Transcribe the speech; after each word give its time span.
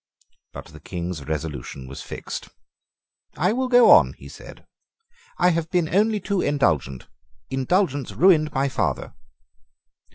But 0.51 0.65
the 0.65 0.79
King's 0.79 1.25
resolution 1.27 1.85
was 1.87 2.01
fixed. 2.01 2.49
"I 3.37 3.53
will 3.53 3.67
go 3.67 3.91
on," 3.91 4.13
he 4.13 4.29
said. 4.29 4.65
"I 5.37 5.51
have 5.51 5.69
been 5.69 5.93
only 5.93 6.19
too 6.19 6.41
indulgent. 6.41 7.05
Indulgence 7.51 8.11
ruined 8.11 8.51
my 8.51 8.67
father." 8.67 9.13